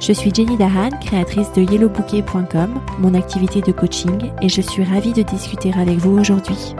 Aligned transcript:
Je 0.00 0.14
suis 0.14 0.34
Jenny 0.34 0.56
Dahan, 0.56 0.88
créatrice 0.98 1.52
de 1.52 1.60
yellowbouquet.com, 1.60 2.80
mon 3.00 3.12
activité 3.12 3.60
de 3.60 3.70
coaching, 3.70 4.32
et 4.40 4.48
je 4.48 4.62
suis 4.62 4.82
ravie 4.82 5.12
de 5.12 5.20
discuter 5.20 5.74
avec 5.74 5.98
vous 5.98 6.18
aujourd'hui. 6.18 6.74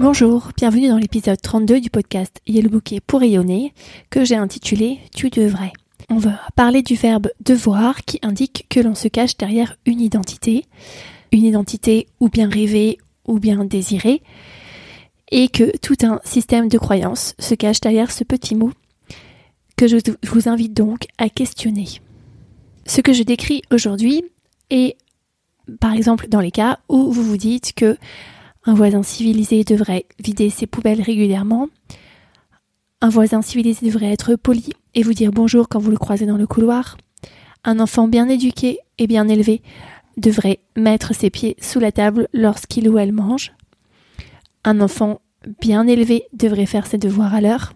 Bonjour, 0.00 0.50
bienvenue 0.54 0.88
dans 0.88 0.98
l'épisode 0.98 1.40
32 1.40 1.80
du 1.80 1.88
podcast 1.88 2.42
Yellow 2.46 2.68
Bouquet 2.68 3.00
pour 3.00 3.20
rayonner, 3.20 3.72
que 4.10 4.22
j'ai 4.22 4.36
intitulé 4.36 4.98
Tu 5.16 5.30
devrais. 5.30 5.72
On 6.10 6.18
va 6.18 6.38
parler 6.54 6.82
du 6.82 6.94
verbe 6.94 7.28
devoir 7.40 8.04
qui 8.04 8.18
indique 8.20 8.66
que 8.68 8.80
l'on 8.80 8.94
se 8.94 9.08
cache 9.08 9.38
derrière 9.38 9.76
une 9.86 10.02
identité, 10.02 10.66
une 11.32 11.44
identité 11.44 12.06
ou 12.20 12.28
bien 12.28 12.50
rêvée 12.50 12.98
ou 13.26 13.38
bien 13.38 13.64
désirée, 13.64 14.20
et 15.32 15.48
que 15.48 15.74
tout 15.78 15.96
un 16.02 16.20
système 16.24 16.68
de 16.68 16.76
croyances 16.76 17.34
se 17.38 17.54
cache 17.54 17.80
derrière 17.80 18.12
ce 18.12 18.24
petit 18.24 18.54
mot 18.54 18.72
que 19.78 19.86
je 19.86 19.96
vous 20.24 20.48
invite 20.48 20.74
donc 20.74 21.06
à 21.18 21.28
questionner. 21.28 21.86
Ce 22.84 23.00
que 23.00 23.12
je 23.12 23.22
décris 23.22 23.62
aujourd'hui 23.70 24.24
est, 24.70 24.96
par 25.80 25.92
exemple, 25.92 26.28
dans 26.28 26.40
les 26.40 26.50
cas 26.50 26.80
où 26.88 27.12
vous 27.12 27.22
vous 27.22 27.36
dites 27.36 27.72
que 27.74 27.96
un 28.64 28.74
voisin 28.74 29.04
civilisé 29.04 29.62
devrait 29.62 30.06
vider 30.18 30.50
ses 30.50 30.66
poubelles 30.66 31.00
régulièrement, 31.00 31.68
un 33.00 33.08
voisin 33.08 33.40
civilisé 33.40 33.86
devrait 33.86 34.12
être 34.12 34.34
poli 34.34 34.70
et 34.94 35.04
vous 35.04 35.14
dire 35.14 35.30
bonjour 35.30 35.68
quand 35.68 35.78
vous 35.78 35.92
le 35.92 35.96
croisez 35.96 36.26
dans 36.26 36.36
le 36.36 36.48
couloir, 36.48 36.98
un 37.62 37.78
enfant 37.78 38.08
bien 38.08 38.28
éduqué 38.28 38.80
et 38.98 39.06
bien 39.06 39.28
élevé 39.28 39.62
devrait 40.16 40.58
mettre 40.76 41.14
ses 41.14 41.30
pieds 41.30 41.56
sous 41.62 41.78
la 41.78 41.92
table 41.92 42.28
lorsqu'il 42.32 42.88
ou 42.88 42.98
elle 42.98 43.12
mange, 43.12 43.52
un 44.64 44.80
enfant 44.80 45.20
bien 45.60 45.86
élevé 45.86 46.24
devrait 46.32 46.66
faire 46.66 46.88
ses 46.88 46.98
devoirs 46.98 47.32
à 47.32 47.40
l'heure, 47.40 47.74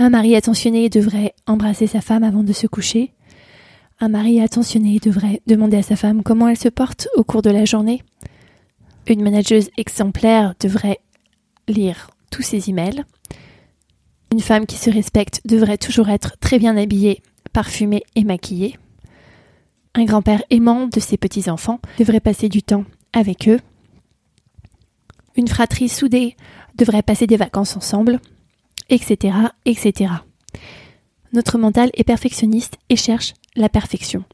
un 0.00 0.08
mari 0.08 0.34
attentionné 0.34 0.88
devrait 0.88 1.34
embrasser 1.46 1.86
sa 1.86 2.00
femme 2.00 2.24
avant 2.24 2.42
de 2.42 2.54
se 2.54 2.66
coucher. 2.66 3.12
Un 4.00 4.08
mari 4.08 4.40
attentionné 4.40 4.98
devrait 4.98 5.42
demander 5.46 5.76
à 5.76 5.82
sa 5.82 5.94
femme 5.94 6.22
comment 6.22 6.48
elle 6.48 6.56
se 6.56 6.70
porte 6.70 7.06
au 7.16 7.22
cours 7.22 7.42
de 7.42 7.50
la 7.50 7.66
journée. 7.66 8.02
Une 9.06 9.22
manageuse 9.22 9.68
exemplaire 9.76 10.54
devrait 10.58 11.00
lire 11.68 12.08
tous 12.30 12.40
ses 12.40 12.70
emails. 12.70 13.04
Une 14.32 14.40
femme 14.40 14.64
qui 14.64 14.76
se 14.76 14.88
respecte 14.88 15.42
devrait 15.44 15.76
toujours 15.76 16.08
être 16.08 16.38
très 16.38 16.58
bien 16.58 16.78
habillée, 16.78 17.20
parfumée 17.52 18.04
et 18.16 18.24
maquillée. 18.24 18.78
Un 19.94 20.06
grand-père 20.06 20.42
aimant 20.48 20.86
de 20.86 20.98
ses 20.98 21.18
petits-enfants 21.18 21.80
devrait 21.98 22.20
passer 22.20 22.48
du 22.48 22.62
temps 22.62 22.86
avec 23.12 23.50
eux. 23.50 23.60
Une 25.36 25.48
fratrie 25.48 25.90
soudée 25.90 26.36
devrait 26.76 27.02
passer 27.02 27.26
des 27.26 27.36
vacances 27.36 27.76
ensemble 27.76 28.18
etc., 28.90 29.34
etc. 29.64 30.12
Notre 31.32 31.58
mental 31.58 31.90
est 31.94 32.04
perfectionniste 32.04 32.76
et 32.88 32.96
cherche 32.96 33.34
la 33.56 33.68
perfection. 33.68 34.24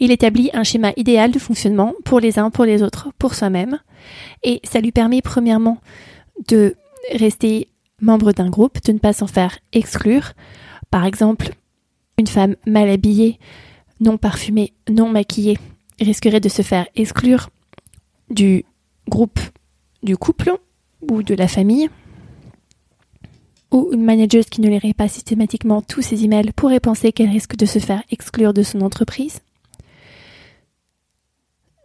Il 0.00 0.10
établit 0.10 0.50
un 0.52 0.64
schéma 0.64 0.92
idéal 0.96 1.30
de 1.30 1.38
fonctionnement 1.38 1.94
pour 2.04 2.18
les 2.18 2.38
uns, 2.38 2.50
pour 2.50 2.64
les 2.64 2.82
autres, 2.82 3.10
pour 3.18 3.34
soi-même, 3.34 3.78
et 4.42 4.60
ça 4.64 4.80
lui 4.80 4.92
permet 4.92 5.22
premièrement 5.22 5.78
de 6.48 6.74
rester 7.12 7.68
membre 8.00 8.32
d'un 8.32 8.50
groupe, 8.50 8.82
de 8.84 8.92
ne 8.92 8.98
pas 8.98 9.12
s'en 9.12 9.26
faire 9.26 9.58
exclure. 9.72 10.32
Par 10.90 11.04
exemple, 11.04 11.50
une 12.18 12.26
femme 12.26 12.56
mal 12.66 12.90
habillée, 12.90 13.38
non 14.00 14.18
parfumée, 14.18 14.72
non 14.90 15.08
maquillée, 15.08 15.58
risquerait 16.00 16.40
de 16.40 16.48
se 16.48 16.62
faire 16.62 16.86
exclure 16.94 17.50
du 18.28 18.64
groupe 19.08 19.40
du 20.02 20.16
couple 20.16 20.52
ou 21.10 21.22
de 21.22 21.34
la 21.34 21.48
famille, 21.48 21.88
une 23.92 24.04
manageuse 24.04 24.46
qui 24.46 24.60
ne 24.60 24.68
lirait 24.68 24.94
pas 24.94 25.08
systématiquement 25.08 25.82
tous 25.82 26.02
ses 26.02 26.24
emails 26.24 26.52
pourrait 26.52 26.80
penser 26.80 27.12
qu'elle 27.12 27.30
risque 27.30 27.56
de 27.56 27.66
se 27.66 27.78
faire 27.78 28.02
exclure 28.10 28.52
de 28.52 28.62
son 28.62 28.80
entreprise. 28.80 29.40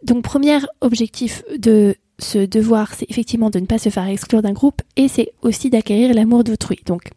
Donc 0.02 0.24
premier 0.24 0.58
objectif 0.80 1.42
de 1.56 1.94
ce 2.18 2.38
devoir, 2.38 2.94
c'est 2.94 3.10
effectivement 3.10 3.50
de 3.50 3.58
ne 3.58 3.66
pas 3.66 3.78
se 3.78 3.88
faire 3.88 4.06
exclure 4.06 4.42
d'un 4.42 4.52
groupe 4.52 4.82
et 4.96 5.08
c'est 5.08 5.32
aussi 5.42 5.70
d'acquérir 5.70 6.14
l'amour 6.14 6.44
d'autrui. 6.44 6.80
Donc 6.86 7.10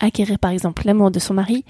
acquérir 0.00 0.38
par 0.38 0.50
exemple 0.50 0.82
l'amour 0.84 1.10
de 1.10 1.18
son 1.18 1.34
mari, 1.34 1.64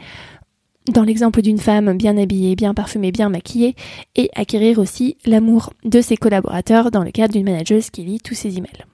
dans 0.92 1.02
l'exemple 1.02 1.42
d'une 1.42 1.58
femme 1.58 1.96
bien 1.96 2.16
habillée, 2.16 2.54
bien 2.54 2.74
parfumée, 2.74 3.12
bien 3.12 3.28
maquillée, 3.28 3.74
et 4.14 4.30
acquérir 4.34 4.78
aussi 4.78 5.16
l'amour 5.26 5.72
de 5.84 6.00
ses 6.00 6.16
collaborateurs 6.16 6.90
dans 6.90 7.02
le 7.02 7.10
cadre 7.10 7.32
d'une 7.34 7.44
manageuse 7.44 7.90
qui 7.90 8.02
lit 8.02 8.20
tous 8.20 8.34
ses 8.34 8.56
emails. 8.58 8.84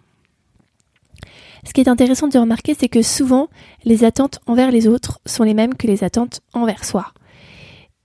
Ce 1.64 1.72
qui 1.72 1.80
est 1.80 1.88
intéressant 1.88 2.28
de 2.28 2.38
remarquer, 2.38 2.74
c'est 2.74 2.88
que 2.88 3.02
souvent, 3.02 3.48
les 3.84 4.04
attentes 4.04 4.40
envers 4.46 4.70
les 4.70 4.88
autres 4.88 5.20
sont 5.26 5.44
les 5.44 5.54
mêmes 5.54 5.74
que 5.74 5.86
les 5.86 6.02
attentes 6.02 6.40
envers 6.52 6.84
soi. 6.84 7.12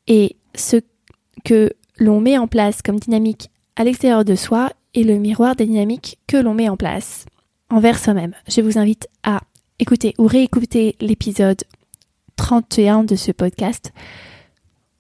Et 0.08 0.36
ce 0.54 0.78
que 1.44 1.74
l'on 1.98 2.22
met 2.22 2.38
en 2.38 2.48
place 2.48 2.82
comme 2.82 3.00
dynamique 3.00 3.50
à 3.76 3.84
l'extérieur 3.84 4.26
de 4.26 4.36
soi 4.36 4.72
est 4.94 5.04
le 5.04 5.18
miroir 5.18 5.56
des 5.56 5.66
dynamiques 5.66 6.20
que 6.28 6.38
l'on 6.38 6.54
met 6.54 6.70
en 6.70 6.78
place 6.78 7.26
envers 7.70 8.00
soi-même. 8.00 8.34
Je 8.48 8.62
vous 8.62 8.78
invite 8.78 9.08
à 9.24 9.42
écouter 9.80 10.14
ou 10.18 10.28
réécouter 10.28 10.96
l'épisode 11.00 11.64
31 12.36 13.04
de 13.04 13.16
ce 13.16 13.32
podcast 13.32 13.92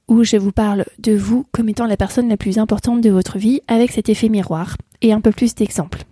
où 0.07 0.24
je 0.24 0.38
vous 0.38 0.51
parle 0.51 0.85
de 1.00 1.16
vous 1.16 1.45
comme 1.51 1.69
étant 1.69 1.85
la 1.85 1.97
personne 1.97 2.29
la 2.29 2.38
plus 2.38 2.57
importante 2.57 3.01
de 3.01 3.09
votre 3.09 3.38
vie 3.38 3.62
avec 3.68 3.91
cet 3.91 4.09
effet 4.09 4.29
miroir 4.29 4.78
et 5.01 5.13
un 5.13 5.22
peu 5.22 5.31
plus 5.31 5.53
d'exemples. 5.53 6.03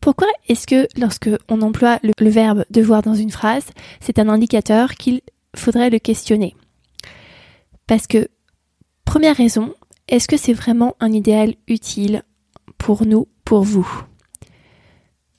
Pourquoi 0.00 0.26
est-ce 0.48 0.66
que 0.66 0.88
lorsque 0.98 1.30
on 1.48 1.62
emploie 1.62 2.00
le, 2.02 2.30
verbe 2.30 2.64
devoir 2.70 3.02
dans 3.02 3.14
une 3.14 3.30
phrase, 3.30 3.66
c'est 4.00 4.18
un 4.18 4.28
indicateur 4.28 4.94
qu'il 4.94 5.20
faudrait 5.54 5.90
le 5.90 5.98
questionner? 5.98 6.56
Parce 7.86 8.06
que, 8.06 8.28
première 9.04 9.36
raison, 9.36 9.74
est-ce 10.08 10.26
que 10.26 10.36
c'est 10.36 10.54
vraiment 10.54 10.96
un 10.98 11.12
idéal 11.12 11.54
utile 11.68 12.22
pour 12.78 13.06
nous, 13.06 13.28
pour 13.44 13.62
vous? 13.62 13.88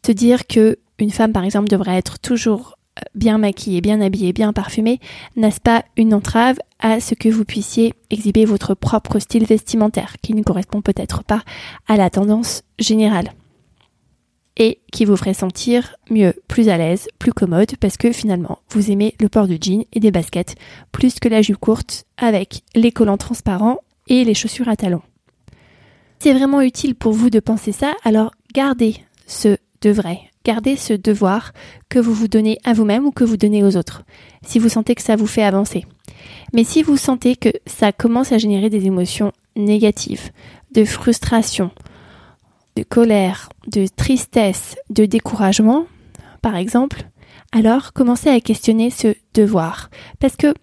Se 0.06 0.14
dire 0.14 0.48
que 0.48 0.80
une 0.98 1.12
femme, 1.12 1.34
par 1.34 1.44
exemple, 1.44 1.68
devrait 1.68 1.98
être 1.98 2.19
toujours 2.19 2.78
euh, 3.00 3.02
bien 3.16 3.38
maquillée, 3.38 3.81
bien 3.81 4.00
habillée, 4.00 4.34
bien 4.34 4.53
parfumée, 4.53 5.00
n'est-ce 5.36 5.59
pas 5.59 5.84
une 5.98 6.13
entrave 6.13 6.58
à 6.80 7.00
ce 7.00 7.16
que 7.16 7.28
vous 7.28 7.44
puissiez 7.44 7.94
exhiber 8.09 8.46
votre 8.46 8.75
propre 8.75 9.19
style 9.19 9.46
vestimentaire, 9.46 10.16
qui 10.22 10.34
ne 10.34 10.44
correspond 10.44 10.81
peut-être 10.81 11.24
pas 11.24 11.44
à 11.88 11.98
la 11.98 12.09
tendance 12.09 12.63
générale? 12.80 13.34
Et 14.57 14.79
qui 14.91 15.06
vous 15.06 15.16
ferait 15.16 15.34
sentir 15.34 15.95
mieux, 16.09 16.34
plus 16.47 16.69
à 16.69 16.78
l'aise, 16.78 17.07
plus 17.19 17.34
commode 17.34 17.75
parce 17.79 17.97
que 17.97 18.12
finalement 18.12 18.59
vous 18.69 18.91
aimez 18.91 19.16
le 19.19 19.29
port 19.29 19.47
de 19.47 19.57
jean 19.59 19.85
et 19.94 20.00
des 20.00 20.12
baskets 20.12 20.56
plus 20.91 21.19
que 21.19 21.29
la 21.29 21.41
jupe 21.41 21.57
courte 21.57 22.06
avec 22.17 22.63
les 22.75 22.91
collants 22.91 23.17
transparents 23.17 23.79
et 24.07 24.23
les 24.23 24.34
chaussures 24.34 24.69
à 24.69 24.75
talons. 24.75 25.01
C'est 26.19 26.34
vraiment 26.34 26.62
utile 26.62 26.95
pour 26.95 27.13
vous 27.13 27.29
de 27.29 27.39
penser 27.39 27.72
ça, 27.72 27.95
alors 28.03 28.31
gardez 28.53 28.97
ce 29.25 29.57
devrait, 29.81 30.19
gardez 30.45 30.75
ce 30.75 30.94
devoir 30.94 31.53
que 31.89 32.00
vous 32.00 32.13
vous 32.13 32.28
donnez 32.28 32.59
à 32.63 32.73
vous-même 32.73 33.06
ou 33.06 33.12
que 33.12 33.23
vous 33.23 33.38
donnez 33.38 33.63
aux 33.63 33.78
autres, 33.78 34.03
si 34.45 34.59
vous 34.59 34.69
sentez 34.69 34.94
que 34.94 35.01
ça 35.01 35.16
vous 35.16 35.28
fait 35.28 35.44
avancer. 35.44 35.86
Mais 36.53 36.63
si 36.63 36.83
vous 36.83 36.98
sentez 36.98 37.36
que 37.36 37.50
ça 37.65 37.92
commence 37.92 38.31
à 38.31 38.38
générer 38.38 38.69
des 38.69 38.86
émotions 38.86 39.31
négatives, 39.56 40.31
de 40.74 40.86
frustration, 40.86 41.71
de 42.75 42.83
colère, 42.83 43.50
de 43.68 43.88
tristesse, 43.88 44.75
de 44.89 45.06
découragement, 45.06 45.85
par 46.41 46.56
exemple, 46.56 47.07
alors 47.51 47.94
commencez 47.94 48.29
à 48.29 48.39
questionner 48.39 48.89
ce 48.89 49.15
devoir. 49.33 49.89
Parce 50.19 50.35
que 50.35 50.53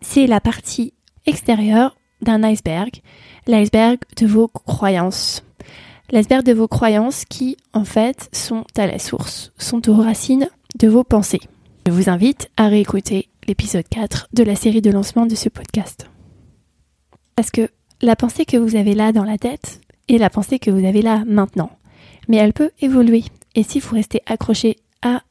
c'est 0.00 0.26
la 0.26 0.40
partie 0.40 0.94
extérieure 1.26 1.96
d'un 2.22 2.42
iceberg, 2.42 3.02
l'iceberg 3.46 3.98
de 4.16 4.26
vos 4.26 4.48
croyances. 4.48 5.44
L'iceberg 6.10 6.44
de 6.44 6.54
vos 6.54 6.68
croyances 6.68 7.24
qui, 7.26 7.56
en 7.74 7.84
fait, 7.84 8.30
sont 8.32 8.64
à 8.76 8.86
la 8.86 8.98
source, 8.98 9.52
sont 9.58 9.88
aux 9.90 9.96
racines 9.96 10.48
de 10.78 10.88
vos 10.88 11.04
pensées. 11.04 11.40
Je 11.86 11.92
vous 11.92 12.08
invite 12.08 12.50
à 12.56 12.68
réécouter 12.68 13.28
l'épisode 13.46 13.88
4 13.88 14.28
de 14.32 14.42
la 14.42 14.56
série 14.56 14.82
de 14.82 14.90
lancement 14.90 15.26
de 15.26 15.34
ce 15.34 15.48
podcast. 15.48 16.08
Parce 17.36 17.50
que 17.50 17.68
la 18.00 18.16
pensée 18.16 18.44
que 18.44 18.56
vous 18.56 18.76
avez 18.76 18.94
là 18.94 19.12
dans 19.12 19.24
la 19.24 19.38
tête, 19.38 19.80
et 20.08 20.18
la 20.18 20.30
pensée 20.30 20.58
que 20.58 20.70
vous 20.70 20.86
avez 20.86 21.02
là 21.02 21.24
maintenant. 21.26 21.70
Mais 22.28 22.36
elle 22.36 22.52
peut 22.52 22.70
évoluer. 22.80 23.24
Et 23.54 23.62
si 23.62 23.80
vous 23.80 23.94
restez 23.94 24.22
accroché 24.26 24.76
à 25.02 25.22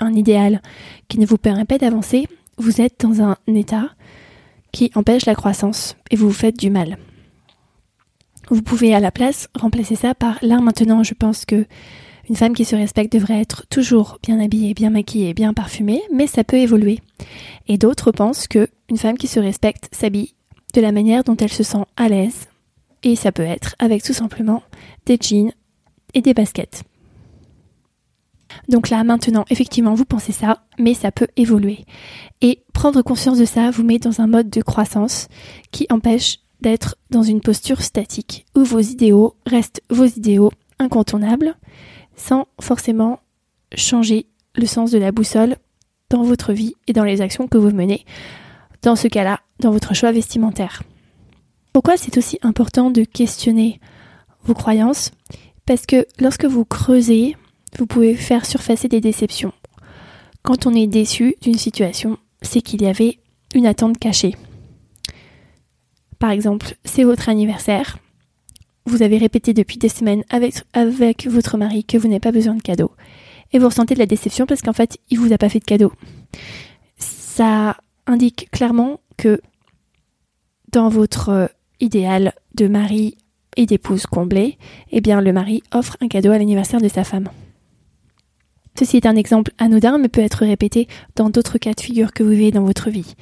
un 0.00 0.14
idéal 0.14 0.60
qui 1.08 1.18
ne 1.18 1.26
vous 1.26 1.38
permet 1.38 1.64
pas 1.64 1.78
d'avancer, 1.78 2.28
vous 2.58 2.80
êtes 2.80 3.00
dans 3.00 3.22
un 3.22 3.36
état 3.46 3.90
qui 4.72 4.90
empêche 4.94 5.26
la 5.26 5.34
croissance 5.34 5.96
et 6.10 6.16
vous 6.16 6.28
vous 6.28 6.34
faites 6.34 6.58
du 6.58 6.70
mal. 6.70 6.98
Vous 8.50 8.62
pouvez 8.62 8.94
à 8.94 9.00
la 9.00 9.10
place 9.10 9.48
remplacer 9.54 9.94
ça 9.94 10.14
par 10.14 10.38
là 10.42 10.60
maintenant, 10.60 11.02
je 11.02 11.14
pense 11.14 11.44
que 11.44 11.66
une 12.28 12.36
femme 12.36 12.54
qui 12.54 12.64
se 12.64 12.74
respecte 12.74 13.12
devrait 13.12 13.40
être 13.40 13.66
toujours 13.68 14.18
bien 14.22 14.40
habillée, 14.40 14.74
bien 14.74 14.90
maquillée, 14.90 15.34
bien 15.34 15.52
parfumée, 15.52 16.02
mais 16.12 16.26
ça 16.26 16.42
peut 16.42 16.56
évoluer. 16.56 17.00
Et 17.68 17.76
d'autres 17.76 18.12
pensent 18.12 18.48
que 18.48 18.68
une 18.88 18.96
femme 18.96 19.18
qui 19.18 19.26
se 19.26 19.40
respecte 19.40 19.88
s'habille 19.92 20.34
de 20.74 20.80
la 20.80 20.92
manière 20.92 21.24
dont 21.24 21.36
elle 21.36 21.52
se 21.52 21.62
sent 21.62 21.84
à 21.96 22.08
l'aise, 22.08 22.48
et 23.04 23.16
ça 23.16 23.30
peut 23.30 23.42
être 23.42 23.76
avec 23.78 24.02
tout 24.02 24.12
simplement 24.12 24.62
des 25.06 25.18
jeans 25.20 25.52
et 26.14 26.22
des 26.22 26.34
baskets. 26.34 26.82
Donc 28.68 28.88
là, 28.88 29.04
maintenant, 29.04 29.44
effectivement, 29.50 29.94
vous 29.94 30.04
pensez 30.04 30.32
ça, 30.32 30.64
mais 30.78 30.94
ça 30.94 31.12
peut 31.12 31.28
évoluer. 31.36 31.84
Et 32.40 32.62
prendre 32.72 33.02
conscience 33.02 33.38
de 33.38 33.44
ça 33.44 33.70
vous 33.70 33.82
met 33.82 33.98
dans 33.98 34.20
un 34.20 34.26
mode 34.26 34.48
de 34.48 34.62
croissance 34.62 35.28
qui 35.70 35.86
empêche 35.90 36.38
d'être 36.60 36.96
dans 37.10 37.22
une 37.22 37.40
posture 37.40 37.82
statique, 37.82 38.46
où 38.54 38.64
vos 38.64 38.80
idéaux 38.80 39.36
restent 39.44 39.82
vos 39.90 40.06
idéaux 40.06 40.50
incontournables, 40.78 41.56
sans 42.16 42.46
forcément 42.60 43.20
changer 43.74 44.26
le 44.56 44.66
sens 44.66 44.90
de 44.90 44.98
la 44.98 45.12
boussole 45.12 45.56
dans 46.10 46.22
votre 46.22 46.52
vie 46.52 46.74
et 46.86 46.92
dans 46.92 47.04
les 47.04 47.20
actions 47.20 47.48
que 47.48 47.58
vous 47.58 47.70
menez, 47.70 48.04
dans 48.82 48.96
ce 48.96 49.08
cas-là, 49.08 49.40
dans 49.60 49.72
votre 49.72 49.94
choix 49.94 50.12
vestimentaire. 50.12 50.82
Pourquoi 51.74 51.96
c'est 51.96 52.16
aussi 52.18 52.38
important 52.42 52.92
de 52.92 53.02
questionner 53.02 53.80
vos 54.44 54.54
croyances? 54.54 55.10
Parce 55.66 55.86
que 55.86 56.06
lorsque 56.20 56.44
vous 56.44 56.64
creusez, 56.64 57.36
vous 57.76 57.86
pouvez 57.86 58.14
faire 58.14 58.46
surfacer 58.46 58.86
des 58.86 59.00
déceptions. 59.00 59.52
Quand 60.44 60.66
on 60.66 60.74
est 60.74 60.86
déçu 60.86 61.34
d'une 61.42 61.58
situation, 61.58 62.16
c'est 62.42 62.62
qu'il 62.62 62.82
y 62.82 62.86
avait 62.86 63.18
une 63.56 63.66
attente 63.66 63.98
cachée. 63.98 64.36
Par 66.20 66.30
exemple, 66.30 66.76
c'est 66.84 67.02
votre 67.02 67.28
anniversaire, 67.28 67.98
vous 68.86 69.02
avez 69.02 69.18
répété 69.18 69.52
depuis 69.52 69.78
des 69.78 69.88
semaines 69.88 70.22
avec, 70.30 70.62
votre 71.26 71.56
mari 71.56 71.82
que 71.82 71.98
vous 71.98 72.06
n'avez 72.06 72.20
pas 72.20 72.30
besoin 72.30 72.54
de 72.54 72.62
cadeau. 72.62 72.92
Et 73.52 73.58
vous 73.58 73.66
ressentez 73.66 73.94
de 73.94 73.98
la 73.98 74.06
déception 74.06 74.46
parce 74.46 74.62
qu'en 74.62 74.72
fait, 74.72 74.98
il 75.10 75.18
vous 75.18 75.32
a 75.32 75.38
pas 75.38 75.48
fait 75.48 75.58
de 75.58 75.64
cadeau. 75.64 75.92
Ça 76.98 77.76
indique 78.06 78.48
clairement 78.52 79.00
que 79.16 79.40
dans 80.70 80.88
votre 80.88 81.50
idéal 81.80 82.32
de 82.54 82.68
mari 82.68 83.16
et 83.56 83.66
d'épouse 83.66 84.06
comblé, 84.06 84.58
eh 84.90 85.00
bien, 85.00 85.20
le 85.20 85.32
mari 85.32 85.62
offre 85.72 85.96
un 86.00 86.08
cadeau 86.08 86.30
à 86.30 86.38
l'anniversaire 86.38 86.80
de 86.80 86.88
sa 86.88 87.04
femme. 87.04 87.28
Ceci 88.78 88.96
est 88.96 89.06
un 89.06 89.16
exemple 89.16 89.52
anodin, 89.58 89.98
mais 89.98 90.08
peut 90.08 90.20
être 90.20 90.44
répété 90.44 90.88
dans 91.14 91.30
d'autres 91.30 91.58
cas 91.58 91.74
de 91.74 91.80
figure 91.80 92.12
que 92.12 92.24
vous 92.24 92.30
vivez 92.30 92.50
dans 92.50 92.64
votre 92.64 92.90
vie. 92.90 93.14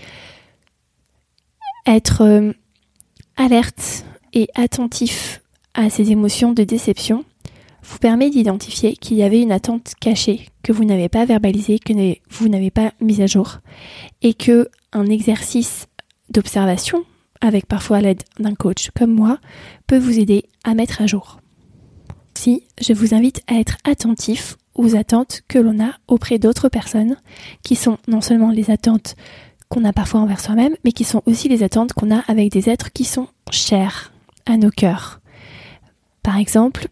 Être 1.86 2.22
euh, 2.22 2.52
alerte 3.36 4.04
et 4.32 4.48
attentif 4.54 5.42
à 5.74 5.90
ces 5.90 6.10
émotions 6.10 6.52
de 6.52 6.64
déception 6.64 7.24
vous 7.82 7.98
permet 7.98 8.30
d'identifier 8.30 8.96
qu'il 8.96 9.16
y 9.16 9.22
avait 9.22 9.42
une 9.42 9.52
attente 9.52 9.94
cachée 10.00 10.48
que 10.62 10.72
vous 10.72 10.84
n'avez 10.84 11.08
pas 11.08 11.24
verbalisée, 11.24 11.78
que 11.78 11.92
vous 12.30 12.48
n'avez 12.48 12.70
pas 12.70 12.92
mise 13.00 13.20
à 13.20 13.26
jour, 13.26 13.58
et 14.22 14.34
que 14.34 14.68
un 14.92 15.06
exercice 15.06 15.88
d'observation, 16.30 17.04
avec 17.42 17.66
parfois 17.66 18.00
l'aide 18.00 18.22
d'un 18.38 18.54
coach 18.54 18.90
comme 18.96 19.12
moi, 19.12 19.38
peut 19.86 19.98
vous 19.98 20.18
aider 20.18 20.44
à 20.64 20.74
mettre 20.74 21.02
à 21.02 21.06
jour. 21.06 21.40
Si 22.34 22.62
je 22.80 22.94
vous 22.94 23.14
invite 23.14 23.42
à 23.46 23.56
être 23.56 23.76
attentif 23.84 24.56
aux 24.74 24.96
attentes 24.96 25.42
que 25.48 25.58
l'on 25.58 25.84
a 25.84 25.92
auprès 26.08 26.38
d'autres 26.38 26.70
personnes, 26.70 27.16
qui 27.62 27.76
sont 27.76 27.98
non 28.08 28.22
seulement 28.22 28.50
les 28.50 28.70
attentes 28.70 29.16
qu'on 29.68 29.84
a 29.84 29.92
parfois 29.92 30.20
envers 30.20 30.40
soi-même, 30.40 30.76
mais 30.84 30.92
qui 30.92 31.04
sont 31.04 31.22
aussi 31.26 31.48
les 31.48 31.62
attentes 31.62 31.92
qu'on 31.92 32.14
a 32.14 32.20
avec 32.28 32.50
des 32.50 32.70
êtres 32.70 32.92
qui 32.92 33.04
sont 33.04 33.28
chers 33.50 34.12
à 34.46 34.56
nos 34.56 34.70
cœurs. 34.70 35.20
Par 36.22 36.38
exemple, 36.38 36.88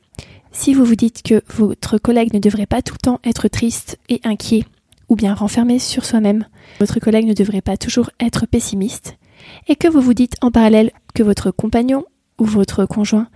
si 0.52 0.74
vous 0.74 0.84
vous 0.84 0.96
dites 0.96 1.22
que 1.22 1.42
votre 1.48 1.98
collègue 1.98 2.34
ne 2.34 2.38
devrait 2.38 2.66
pas 2.66 2.82
tout 2.82 2.94
le 2.94 3.04
temps 3.04 3.20
être 3.24 3.48
triste 3.48 3.98
et 4.08 4.20
inquiet, 4.24 4.64
ou 5.08 5.16
bien 5.16 5.34
renfermé 5.34 5.78
sur 5.78 6.04
soi-même, 6.04 6.46
votre 6.78 7.00
collègue 7.00 7.26
ne 7.26 7.34
devrait 7.34 7.60
pas 7.60 7.76
toujours 7.76 8.10
être 8.20 8.46
pessimiste, 8.46 9.16
et 9.68 9.76
que 9.76 9.88
vous 9.88 10.00
vous 10.00 10.14
dites 10.14 10.36
en 10.40 10.50
parallèle 10.50 10.92
que 11.14 11.22
votre 11.22 11.50
compagnon 11.50 12.04
ou 12.38 12.44
votre 12.44 12.84
conjoint 12.86 13.28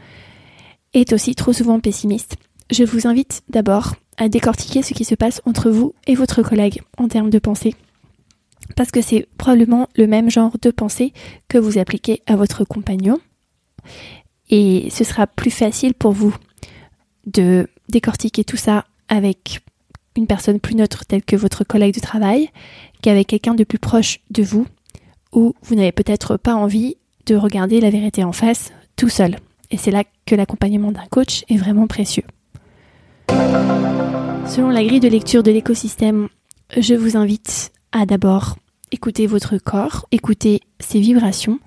est 0.92 1.12
aussi 1.12 1.34
trop 1.34 1.52
souvent 1.52 1.80
pessimiste, 1.80 2.36
je 2.70 2.84
vous 2.84 3.06
invite 3.06 3.42
d'abord 3.48 3.96
à 4.16 4.28
décortiquer 4.28 4.82
ce 4.82 4.94
qui 4.94 5.04
se 5.04 5.14
passe 5.14 5.42
entre 5.44 5.70
vous 5.70 5.94
et 6.06 6.14
votre 6.14 6.42
collègue 6.42 6.82
en 6.98 7.08
termes 7.08 7.30
de 7.30 7.38
pensée. 7.38 7.74
Parce 8.76 8.90
que 8.90 9.02
c'est 9.02 9.26
probablement 9.36 9.88
le 9.96 10.06
même 10.06 10.30
genre 10.30 10.56
de 10.62 10.70
pensée 10.70 11.12
que 11.48 11.58
vous 11.58 11.78
appliquez 11.78 12.22
à 12.26 12.36
votre 12.36 12.64
compagnon 12.64 13.20
et 14.50 14.88
ce 14.90 15.04
sera 15.04 15.26
plus 15.26 15.50
facile 15.50 15.94
pour 15.94 16.12
vous 16.12 16.34
de 17.26 17.68
décortiquer 17.88 18.44
tout 18.44 18.56
ça 18.56 18.84
avec 19.08 19.60
une 20.16 20.26
personne 20.26 20.60
plus 20.60 20.76
neutre 20.76 21.04
telle 21.04 21.24
que 21.24 21.36
votre 21.36 21.64
collègue 21.64 21.94
de 21.94 22.00
travail 22.00 22.50
qu'avec 23.02 23.26
quelqu'un 23.26 23.54
de 23.54 23.64
plus 23.64 23.78
proche 23.78 24.20
de 24.30 24.42
vous 24.42 24.66
où 25.34 25.54
vous 25.62 25.74
n'avez 25.74 25.92
peut-être 25.92 26.36
pas 26.36 26.54
envie 26.54 26.96
de 27.26 27.36
regarder 27.36 27.80
la 27.80 27.90
vérité 27.90 28.24
en 28.24 28.32
face 28.32 28.72
tout 28.96 29.08
seul. 29.08 29.36
Et 29.70 29.76
c'est 29.76 29.90
là 29.90 30.04
que 30.26 30.34
l'accompagnement 30.34 30.92
d'un 30.92 31.06
coach 31.10 31.44
est 31.48 31.56
vraiment 31.56 31.86
précieux. 31.86 32.24
Selon 34.46 34.70
la 34.70 34.84
grille 34.84 35.00
de 35.00 35.08
lecture 35.08 35.42
de 35.42 35.50
l'écosystème, 35.50 36.28
je 36.76 36.94
vous 36.94 37.16
invite 37.16 37.72
à 37.92 38.06
d'abord 38.06 38.56
écouter 38.92 39.26
votre 39.26 39.58
corps, 39.58 40.06
écouter 40.12 40.60
ses 40.78 41.00
vibrations, 41.00 41.58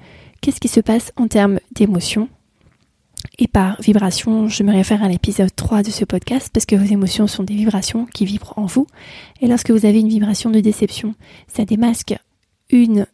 qu'est-ce 0.41 0.59
qui 0.59 0.67
se 0.67 0.79
passe 0.79 1.11
en 1.17 1.27
termes 1.27 1.59
d'émotions, 1.73 2.29
et 3.39 3.47
par 3.47 3.79
vibration, 3.81 4.47
je 4.47 4.63
me 4.63 4.71
réfère 4.71 5.03
à 5.03 5.09
l'épisode 5.09 5.53
3 5.55 5.83
de 5.83 5.91
ce 5.91 6.05
podcast 6.05 6.49
parce 6.53 6.65
que 6.65 6.75
vos 6.75 6.85
émotions 6.85 7.27
sont 7.27 7.43
des 7.43 7.53
vibrations 7.53 8.05
qui 8.05 8.25
vibrent 8.25 8.53
en 8.57 8.65
vous. 8.65 8.87
Et 9.41 9.47
lorsque 9.47 9.71
vous 9.71 9.85
avez 9.85 9.99
une 9.99 10.09
vibration 10.09 10.49
de 10.49 10.59
déception, 10.59 11.13
ça 11.47 11.65
démasque 11.65 12.15
une 12.69 13.05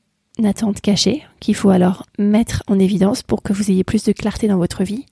attente 0.44 0.82
cachée 0.82 1.24
qu'il 1.40 1.56
faut 1.56 1.70
alors 1.70 2.06
mettre 2.18 2.64
en 2.68 2.80
évidence 2.80 3.24
pour 3.24 3.44
que 3.44 3.54
vous 3.54 3.70
ayez 3.70 3.84
plus 3.84 4.04
de 4.04 4.12
clarté 4.12 4.48
dans 4.48 4.58
votre 4.58 4.84
vie. 4.84 5.06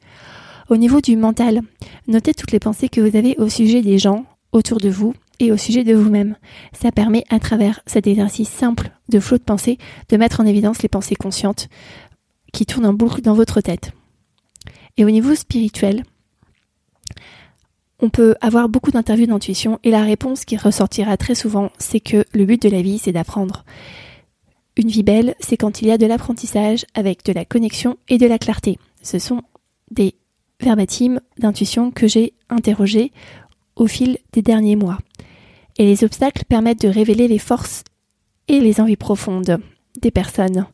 Au 0.70 0.78
niveau 0.78 1.02
du 1.02 1.16
mental, 1.16 1.62
notez 2.08 2.34
toutes 2.34 2.52
les 2.52 2.60
pensées 2.60 2.90
que 2.90 3.02
vous 3.02 3.16
avez 3.16 3.36
au 3.38 3.50
sujet 3.50 3.82
des 3.82 3.98
gens 3.98 4.26
autour 4.52 4.80
de 4.80 4.90
vous 4.90 5.14
et 5.40 5.52
au 5.52 5.58
sujet 5.58 5.84
de 5.84 5.94
vous-même. 5.94 6.36
Ça 6.74 6.92
permet 6.92 7.24
à 7.30 7.40
travers 7.40 7.82
cet 7.86 8.08
exercice 8.08 8.50
simple 8.50 8.92
de 9.10 9.20
flot 9.20 9.38
de 9.38 9.44
pensée 9.44 9.78
de 10.10 10.18
mettre 10.18 10.40
en 10.40 10.46
évidence 10.46 10.82
les 10.82 10.90
pensées 10.90 11.16
conscientes 11.16 11.68
qui 12.54 12.66
tournent 12.66 12.86
en 12.86 12.94
boucle 12.94 13.22
dans 13.22 13.34
votre 13.34 13.62
tête. 13.62 13.92
Et 14.98 15.06
au 15.06 15.10
niveau 15.10 15.36
spirituel, 15.36 16.04
on 18.00 18.10
peut 18.10 18.36
avoir 18.42 18.68
beaucoup 18.68 18.92
d'interviews 18.92 19.28
d'intuition 19.28 19.80
et 19.84 19.92
la 19.92 20.04
réponse 20.04 20.46
qui 20.46 20.58
ressortira 20.58 21.18
très 21.18 21.36
souvent, 21.36 21.72
c'est 21.78 22.00
que 22.00 22.26
le 22.34 22.46
but 22.46 22.62
de 22.62 22.70
la 22.70 22.82
vie, 22.82 22.98
c'est 22.98 23.12
d'apprendre. 23.12 23.64
Une 24.78 24.90
vie 24.90 25.04
belle, 25.04 25.36
c'est 25.40 25.58
quand 25.58 25.82
il 25.82 25.88
y 25.88 25.92
a 25.92 25.98
de 25.98 26.06
l'apprentissage 26.06 26.86
avec 26.94 27.26
de 27.26 27.34
la 27.34 27.46
connexion 27.46 27.98
et 28.08 28.18
de 28.18 28.26
la 28.26 28.40
clarté. 28.40 28.80
Ce 29.02 29.20
sont 29.20 29.42
des 29.90 30.16
verbatims 30.62 31.20
d'intuition 31.38 31.92
que 31.92 32.08
j'ai 32.08 32.34
interrogés 32.50 33.12
au 33.76 33.88
fil 33.88 34.18
des 34.32 34.42
derniers 34.42 34.76
mois. 34.76 35.00
Et 35.78 35.86
les 35.86 36.04
obstacles 36.04 36.46
permettent 36.46 36.82
de 36.82 36.88
révéler 36.88 37.28
les 37.28 37.40
forces 37.40 37.84
et 38.48 38.60
les 38.60 38.80
envies 38.80 38.98
profondes 38.98 39.60
des 40.02 40.12
personnes 40.12 40.68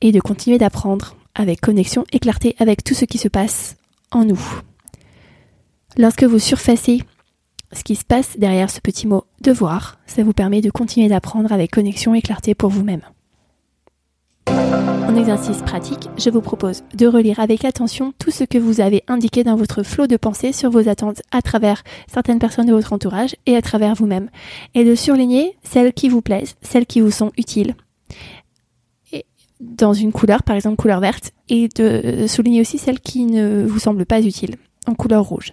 et 0.00 0.12
de 0.12 0.20
continuer 0.20 0.58
d'apprendre 0.58 1.16
avec 1.34 1.60
connexion 1.60 2.04
et 2.12 2.18
clarté 2.18 2.54
avec 2.58 2.84
tout 2.84 2.94
ce 2.94 3.04
qui 3.04 3.18
se 3.18 3.28
passe 3.28 3.76
en 4.10 4.24
nous. 4.24 4.40
Lorsque 5.96 6.24
vous 6.24 6.38
surfacez 6.38 7.02
ce 7.72 7.84
qui 7.84 7.96
se 7.96 8.04
passe 8.04 8.38
derrière 8.38 8.70
ce 8.70 8.80
petit 8.80 9.06
mot 9.06 9.24
devoir, 9.40 9.98
ça 10.06 10.22
vous 10.22 10.32
permet 10.32 10.60
de 10.60 10.70
continuer 10.70 11.08
d'apprendre 11.08 11.52
avec 11.52 11.70
connexion 11.70 12.14
et 12.14 12.22
clarté 12.22 12.54
pour 12.54 12.70
vous-même. 12.70 13.02
En 14.48 15.16
exercice 15.16 15.62
pratique, 15.62 16.08
je 16.18 16.30
vous 16.30 16.40
propose 16.40 16.84
de 16.94 17.06
relire 17.06 17.40
avec 17.40 17.64
attention 17.64 18.12
tout 18.18 18.30
ce 18.30 18.44
que 18.44 18.58
vous 18.58 18.80
avez 18.80 19.02
indiqué 19.08 19.42
dans 19.44 19.56
votre 19.56 19.82
flot 19.82 20.06
de 20.06 20.16
pensée 20.16 20.52
sur 20.52 20.70
vos 20.70 20.88
attentes 20.88 21.22
à 21.30 21.42
travers 21.42 21.82
certaines 22.06 22.38
personnes 22.38 22.66
de 22.66 22.72
votre 22.72 22.92
entourage 22.92 23.34
et 23.46 23.56
à 23.56 23.62
travers 23.62 23.94
vous-même, 23.94 24.30
et 24.74 24.84
de 24.84 24.94
surligner 24.94 25.56
celles 25.62 25.92
qui 25.92 26.08
vous 26.08 26.22
plaisent, 26.22 26.54
celles 26.62 26.86
qui 26.86 27.00
vous 27.00 27.10
sont 27.10 27.32
utiles, 27.36 27.74
dans 29.60 29.92
une 29.92 30.12
couleur, 30.12 30.42
par 30.42 30.56
exemple 30.56 30.76
couleur 30.76 31.00
verte, 31.00 31.32
et 31.48 31.68
de 31.68 32.26
souligner 32.26 32.60
aussi 32.60 32.78
celles 32.78 33.00
qui 33.00 33.26
ne 33.26 33.64
vous 33.66 33.78
semblent 33.78 34.06
pas 34.06 34.22
utiles, 34.22 34.56
en 34.86 34.94
couleur 34.94 35.24
rouge. 35.24 35.52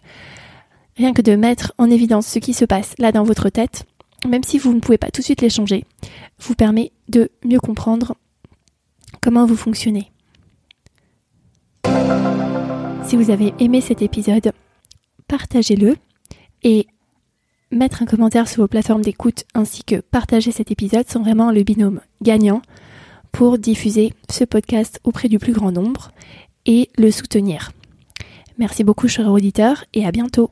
Rien 0.98 1.14
que 1.14 1.22
de 1.22 1.36
mettre 1.36 1.74
en 1.78 1.92
évidence 1.92 2.26
ce 2.28 2.40
qui 2.40 2.54
se 2.54 2.66
passe 2.66 2.96
là 2.98 3.12
dans 3.12 3.24
votre 3.24 3.50
tête, 3.50 3.86
même 4.28 4.44
si 4.44 4.58
vous 4.58 4.74
ne 4.74 4.80
pouvez 4.80 4.98
pas 4.98 5.12
tout 5.12 5.22
de 5.22 5.26
suite 5.26 5.42
les 5.42 5.50
changer, 5.50 5.86
vous 6.40 6.56
permet 6.56 6.92
de 7.08 7.30
mieux 7.46 7.60
comprendre 7.60 8.16
comment 9.22 9.46
vous 9.46 9.56
fonctionnez. 9.56 10.12
Si 13.06 13.16
vous 13.16 13.30
avez 13.30 13.54
aimé 13.60 13.80
cet 13.80 14.02
épisode, 14.02 14.52
partagez-le 15.28 15.96
et 16.64 16.88
mettre 17.72 18.02
un 18.02 18.06
commentaire 18.06 18.48
sur 18.48 18.64
vos 18.64 18.68
plateformes 18.68 19.04
d'écoute 19.04 19.46
ainsi 19.54 19.84
que 19.84 20.02
partager 20.02 20.52
cet 20.52 20.72
épisode 20.72 21.08
sont 21.08 21.22
vraiment 21.22 21.52
le 21.52 21.64
binôme 21.64 22.02
gagnant 22.24 22.62
pour 23.32 23.60
diffuser 23.60 24.14
ce 24.32 24.44
podcast 24.46 25.00
auprès 25.04 25.30
du 25.30 25.38
plus 25.38 25.54
grand 25.54 25.72
nombre 25.72 26.12
et 26.66 26.90
le 26.98 27.12
soutenir. 27.12 27.72
Merci 28.58 28.84
beaucoup 28.84 29.08
chers 29.08 29.32
auditeurs 29.32 29.86
et 29.94 30.06
à 30.06 30.12
bientôt. 30.12 30.50